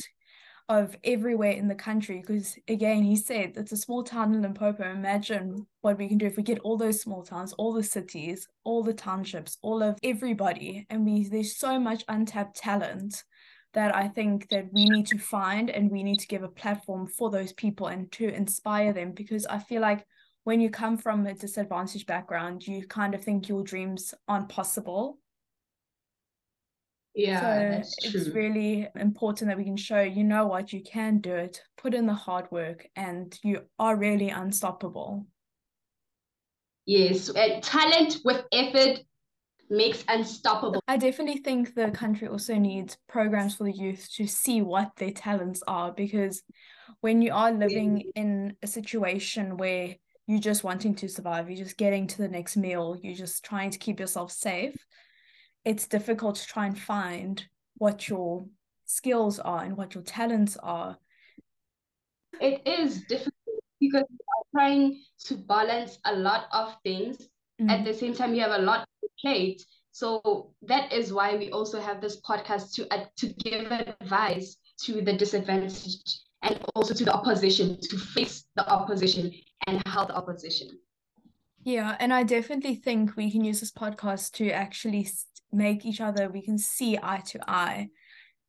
of 0.69 0.95
everywhere 1.03 1.53
in 1.53 1.67
the 1.67 1.73
country. 1.73 2.19
Because 2.19 2.55
again, 2.67 3.01
he 3.01 3.15
said 3.15 3.53
it's 3.55 3.71
a 3.71 3.77
small 3.77 4.03
town 4.03 4.35
in 4.35 4.43
Limpopo. 4.43 4.87
Imagine 4.87 5.65
what 5.81 5.97
we 5.97 6.07
can 6.07 6.19
do 6.19 6.27
if 6.27 6.37
we 6.37 6.43
get 6.43 6.59
all 6.59 6.77
those 6.77 7.01
small 7.01 7.23
towns, 7.23 7.53
all 7.53 7.73
the 7.73 7.81
cities, 7.81 8.47
all 8.63 8.83
the 8.83 8.93
townships, 8.93 9.57
all 9.63 9.81
of 9.81 9.97
everybody, 10.03 10.85
and 10.91 11.03
we 11.03 11.27
there's 11.27 11.57
so 11.57 11.79
much 11.79 12.03
untapped 12.07 12.57
talent 12.57 13.23
that 13.73 13.95
I 13.95 14.09
think 14.09 14.47
that 14.49 14.71
we 14.71 14.85
need 14.85 15.07
to 15.07 15.17
find 15.17 15.71
and 15.71 15.89
we 15.89 16.03
need 16.03 16.19
to 16.19 16.27
give 16.27 16.43
a 16.43 16.49
platform 16.49 17.07
for 17.07 17.31
those 17.31 17.51
people 17.53 17.87
and 17.87 18.11
to 18.11 18.29
inspire 18.29 18.93
them 18.93 19.11
because 19.11 19.47
I 19.47 19.57
feel 19.57 19.81
like 19.81 20.05
when 20.47 20.61
you 20.61 20.69
come 20.69 20.97
from 20.97 21.27
a 21.27 21.33
disadvantaged 21.33 22.07
background, 22.07 22.65
you 22.65 22.87
kind 22.87 23.13
of 23.13 23.21
think 23.21 23.49
your 23.49 23.65
dreams 23.65 24.13
aren't 24.29 24.47
possible 24.47 25.19
yeah, 27.13 27.41
so 27.41 27.69
that's 27.69 27.97
true. 27.97 28.21
It's 28.21 28.29
really 28.29 28.87
important 28.95 29.49
that 29.49 29.57
we 29.57 29.65
can 29.65 29.75
show, 29.75 30.01
you 30.01 30.23
know 30.23 30.45
what, 30.47 30.71
you 30.71 30.81
can 30.83 31.17
do 31.17 31.33
it, 31.33 31.61
put 31.75 31.93
in 31.93 32.05
the 32.05 32.13
hard 32.13 32.49
work, 32.49 32.87
and 32.95 33.37
you 33.43 33.63
are 33.77 33.97
really 33.97 34.29
unstoppable. 34.29 35.25
Yes, 36.85 37.27
and 37.27 37.61
talent 37.61 38.19
with 38.23 38.45
effort 38.53 38.99
makes 39.69 40.05
unstoppable. 40.07 40.79
I 40.87 40.95
definitely 40.95 41.41
think 41.41 41.75
the 41.75 41.91
country 41.91 42.29
also 42.29 42.55
needs 42.55 42.97
programs 43.09 43.55
for 43.55 43.65
the 43.65 43.73
youth 43.73 44.07
to 44.13 44.27
see 44.27 44.61
what 44.61 44.95
their 44.95 45.11
talents 45.11 45.61
are 45.67 45.91
because 45.91 46.43
when 47.01 47.21
you 47.21 47.33
are 47.33 47.51
living 47.51 48.11
in 48.15 48.55
a 48.63 48.67
situation 48.67 49.57
where 49.57 49.95
you're 50.27 50.39
just 50.39 50.63
wanting 50.63 50.93
to 50.95 51.07
survive, 51.07 51.49
you're 51.49 51.63
just 51.63 51.77
getting 51.77 52.05
to 52.05 52.17
the 52.17 52.27
next 52.27 52.57
meal, 52.57 52.97
you're 53.01 53.15
just 53.15 53.43
trying 53.45 53.71
to 53.71 53.79
keep 53.79 53.99
yourself 53.99 54.31
safe, 54.31 54.75
it's 55.63 55.87
difficult 55.87 56.35
to 56.35 56.45
try 56.45 56.65
and 56.65 56.77
find 56.77 57.45
what 57.77 58.07
your 58.09 58.45
skills 58.85 59.39
are 59.39 59.63
and 59.63 59.77
what 59.77 59.95
your 59.95 60.03
talents 60.03 60.57
are. 60.61 60.97
It 62.39 62.61
is 62.67 63.03
difficult 63.03 63.33
because 63.79 64.03
you're 64.09 64.51
trying 64.53 65.01
to 65.25 65.35
balance 65.35 65.97
a 66.05 66.15
lot 66.15 66.45
of 66.51 66.75
things. 66.83 67.17
Mm. 67.61 67.69
At 67.69 67.85
the 67.85 67.93
same 67.93 68.13
time, 68.13 68.33
you 68.33 68.41
have 68.41 68.59
a 68.59 68.63
lot 68.63 68.87
to 69.01 69.09
plate. 69.21 69.63
So 69.91 70.53
that 70.61 70.93
is 70.93 71.11
why 71.11 71.37
we 71.37 71.51
also 71.51 71.79
have 71.79 72.01
this 72.01 72.21
podcast 72.21 72.73
to 72.75 72.93
uh, 72.93 73.05
to 73.17 73.27
give 73.27 73.71
advice 73.71 74.57
to 74.83 75.01
the 75.01 75.13
disadvantaged 75.13 76.19
and 76.43 76.59
also 76.75 76.93
to 76.93 77.03
the 77.03 77.13
opposition 77.13 77.79
to 77.81 77.97
face 77.97 78.45
the 78.55 78.69
opposition 78.69 79.33
and 79.65 79.81
help 79.87 80.09
the 80.09 80.15
opposition. 80.15 80.69
Yeah, 81.63 81.97
and 81.99 82.13
I 82.13 82.23
definitely 82.23 82.75
think 82.75 83.17
we 83.17 83.31
can 83.31 83.43
use 83.43 83.59
this 83.59 83.71
podcast 83.71 84.31
to 84.33 84.51
actually 84.51 85.07
make 85.51 85.85
each 85.85 86.01
other 86.01 86.29
we 86.29 86.41
can 86.41 86.57
see 86.57 86.97
eye 87.01 87.21
to 87.25 87.39
eye. 87.49 87.89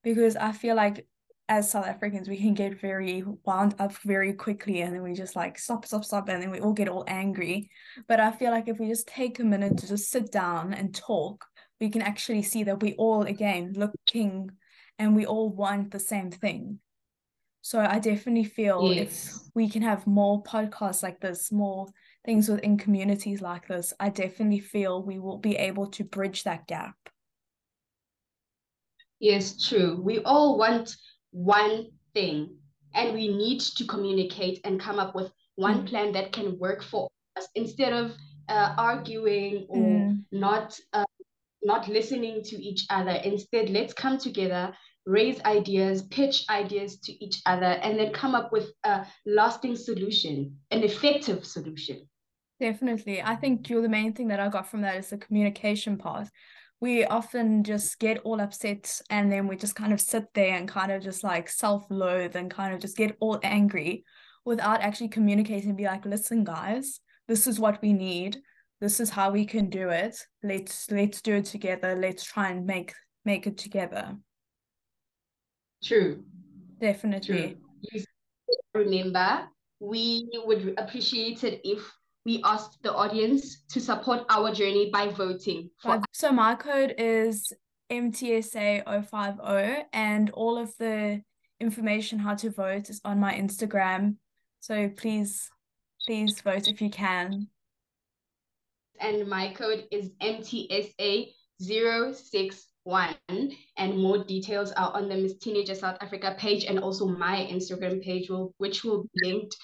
Because 0.05 0.37
i 0.37 0.53
feel 0.53 0.77
like 0.77 1.07
as 1.49 1.71
south 1.71 1.87
africans 1.87 2.29
we 2.29 2.37
can 2.37 2.55
get 2.55 2.81
very 2.81 3.25
wound 3.45 3.75
up 3.79 3.93
very 4.05 4.33
quickly 4.33 4.83
and 4.83 4.95
then 4.95 5.03
we 5.03 5.15
just 5.15 5.35
like 5.35 5.59
stop 5.59 5.85
stop 5.87 6.05
stop 6.05 6.29
and 6.29 6.43
then 6.43 6.51
we 6.51 6.61
all 6.61 6.73
get 6.73 6.89
all 6.89 7.05
angry. 7.07 7.71
But 8.07 8.21
i 8.21 8.31
feel 8.31 8.51
like 8.51 8.69
if 8.69 8.79
we 8.79 8.89
just 8.89 9.09
take 9.09 9.39
a 9.39 9.45
minute 9.45 9.79
to 9.79 9.89
just 9.89 10.11
sit 10.11 10.31
down 10.31 10.73
and 10.73 10.95
talk 10.95 11.45
we 11.81 11.91
can 11.91 12.03
actually 12.03 12.43
see 12.43 12.65
that 12.65 12.83
we 12.83 12.95
all 12.95 13.23
again 13.23 13.73
looking 13.77 14.51
and 14.99 15.15
we 15.15 15.27
all 15.27 15.51
want 15.51 15.91
the 15.91 16.01
same 16.01 16.31
thing 16.31 16.81
so 17.69 17.79
i 17.81 17.99
definitely 17.99 18.45
feel 18.45 18.93
yes. 18.93 19.09
if 19.09 19.51
we 19.55 19.69
can 19.69 19.83
have 19.83 20.07
more 20.07 20.43
podcasts 20.43 21.03
like 21.03 21.21
this 21.21 21.53
more 21.53 21.87
things 22.29 22.51
within 22.51 22.77
communities 22.77 23.41
like 23.41 23.67
this, 23.69 23.95
I 23.99 24.11
definitely 24.11 24.61
feel 24.61 25.03
we 25.03 25.19
will 25.19 25.39
be 25.39 25.57
able 25.57 25.87
to 25.93 26.05
bridge 26.05 26.45
that 26.45 26.67
gap. 26.67 26.95
Yes, 29.19 29.67
true. 29.67 29.99
We 30.03 30.19
all 30.25 30.59
want 30.59 30.95
one 31.31 31.87
thing 32.13 32.55
and 32.95 33.15
we 33.15 33.29
need 33.29 33.61
to 33.61 33.85
communicate 33.87 34.61
and 34.65 34.79
come 34.79 34.99
up 34.99 35.15
with 35.15 35.33
one 35.57 35.85
mm. 35.85 35.89
plan 35.89 36.13
that 36.13 36.33
can 36.33 36.59
work 36.59 36.83
for 36.83 37.09
us 37.39 37.49
instead 37.55 37.95
of 37.95 38.15
uh, 38.51 38.75
arguing 38.77 39.67
or 39.71 39.79
mm. 39.79 40.23
not 40.31 40.79
uh, 40.93 41.07
not 41.63 41.89
listening 41.89 42.43
to 42.45 42.57
each 42.57 42.85
other. 42.91 43.17
Instead, 43.25 43.71
let's 43.71 43.95
come 43.95 44.19
together, 44.19 44.73
raise 45.09 45.41
ideas, 45.45 46.03
pitch 46.03 46.45
ideas 46.51 46.99
to 47.01 47.13
each 47.25 47.41
other, 47.47 47.65
and 47.83 47.99
then 47.99 48.13
come 48.13 48.35
up 48.35 48.53
with 48.53 48.71
a 48.85 49.07
lasting 49.25 49.75
solution, 49.75 50.55
an 50.71 50.83
effective 50.83 51.47
solution. 51.47 52.07
Definitely. 52.61 53.23
I 53.23 53.35
think 53.35 53.71
you're 53.71 53.83
the 53.83 53.89
main 53.89 54.13
thing 54.13 54.29
that 54.29 54.41
I 54.41 54.49
got 54.49 54.71
from 54.71 54.83
that 54.83 54.97
is 54.97 55.09
the 55.09 55.17
communication 55.17 55.97
part. 55.97 56.29
We 56.81 57.07
often 57.07 57.65
just 57.65 57.99
get 57.99 58.19
all 58.19 58.41
upset 58.41 59.01
and 59.09 59.33
then 59.33 59.49
we 59.49 59.57
just 59.57 59.75
kind 59.75 59.93
of 59.93 60.01
sit 60.01 60.27
there 60.35 60.55
and 60.55 60.69
kind 60.69 60.93
of 60.93 61.03
just 61.03 61.25
like 61.25 61.49
self 61.49 61.87
loathe 61.89 62.37
and 62.37 62.51
kind 62.51 62.75
of 62.75 62.81
just 62.81 62.97
get 62.97 63.17
all 63.19 63.41
angry 63.43 64.05
without 64.45 64.83
actually 64.83 65.09
communicating 65.09 65.75
be 65.75 65.85
like, 65.85 66.05
listen, 66.05 66.45
guys, 66.45 67.01
this 67.27 67.47
is 67.47 67.59
what 67.59 67.81
we 67.81 67.93
need. 67.93 68.39
This 68.81 69.01
is 69.01 69.11
how 69.11 69.31
we 69.31 69.45
can 69.45 69.71
do 69.71 69.89
it. 69.89 70.17
Let's 70.43 70.91
let's 70.91 71.23
do 71.23 71.37
it 71.37 71.47
together. 71.47 71.97
Let's 71.97 72.25
try 72.25 72.51
and 72.51 72.67
make 72.67 72.93
make 73.25 73.47
it 73.47 73.59
together. 73.59 74.17
True. 75.83 76.23
Definitely. 76.81 77.57
True. 77.91 78.03
Remember, 78.75 79.49
we 79.81 80.29
would 80.45 80.75
appreciate 80.79 81.45
it 81.45 81.61
if 81.65 81.81
we 82.25 82.43
asked 82.45 82.83
the 82.83 82.93
audience 82.93 83.63
to 83.71 83.81
support 83.81 84.25
our 84.29 84.53
journey 84.53 84.91
by 84.93 85.09
voting. 85.09 85.71
So 86.13 86.33
my 86.33 86.55
code 86.55 86.95
is 86.99 87.53
MTSA050 87.91 89.85
and 89.93 90.31
all 90.31 90.59
of 90.59 90.77
the 90.79 91.23
information 91.61 92.19
how 92.19 92.35
to 92.35 92.51
vote 92.51 92.91
is 92.91 93.01
on 93.05 93.19
my 93.19 93.33
Instagram. 93.35 94.17
So 94.61 94.89
please, 94.89 95.51
please 96.07 96.41
vote 96.41 96.69
if 96.69 96.83
you 96.83 96.91
can. 96.91 97.49
And 99.01 99.27
my 99.29 99.53
code 99.55 99.87
is 99.91 100.11
MTSA061 102.89 103.57
and 103.77 103.99
more 103.99 104.25
details 104.25 104.73
are 104.73 104.93
on 104.95 105.09
the 105.09 105.17
Miss 105.17 105.37
Teenager 105.39 105.75
South 105.75 105.99
Africa 106.01 106.35
page 106.39 106.65
and 106.65 106.79
also 106.79 107.07
my 107.07 107.49
Instagram 107.51 108.03
page 108.03 108.31
will 108.31 108.55
which 108.59 108.85
will 108.85 109.03
be 109.03 109.31
linked 109.31 109.57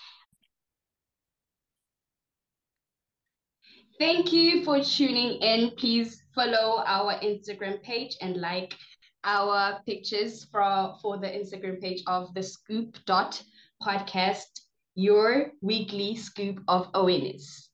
Thank 3.97 4.33
you 4.33 4.64
for 4.64 4.83
tuning 4.83 5.40
in. 5.40 5.71
Please 5.76 6.21
follow 6.35 6.83
our 6.85 7.14
Instagram 7.21 7.81
page 7.85 8.16
and 8.21 8.40
like 8.40 8.75
our 9.23 9.81
pictures 9.87 10.45
for, 10.50 10.97
for 11.00 11.19
the 11.19 11.28
Instagram 11.28 11.81
page 11.81 12.02
of 12.09 12.35
the 12.35 12.43
scoop 12.43 12.99
dot 13.07 13.40
podcast, 13.81 14.50
your 14.97 15.52
weekly 15.62 16.16
scoop 16.16 16.61
of 16.66 16.88
awareness. 16.95 17.71